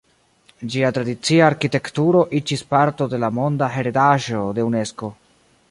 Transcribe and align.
Ĝia 0.75 0.89
tradicia 0.95 1.43
arkitekturo 1.47 2.23
iĝis 2.41 2.65
parto 2.73 3.09
de 3.13 3.21
la 3.25 3.33
Monda 3.39 3.69
heredaĵo 3.77 4.45
de 4.59 4.65
Unesko. 4.73 5.15